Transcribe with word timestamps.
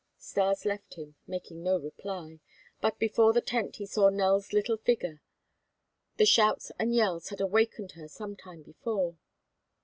Stas 0.17 0.65
left 0.65 0.95
him, 0.95 1.13
making 1.27 1.61
no 1.61 1.77
reply. 1.77 2.39
But 2.81 2.97
before 2.97 3.33
the 3.33 3.39
tent 3.41 3.75
he 3.75 3.85
saw 3.85 4.09
Nell's 4.09 4.51
little 4.51 4.77
figure; 4.77 5.21
the 6.17 6.25
shouts 6.25 6.71
and 6.79 6.95
yells 6.95 7.29
had 7.29 7.39
awakened 7.39 7.91
her 7.91 8.07
some 8.07 8.35
time 8.35 8.63
before. 8.63 9.17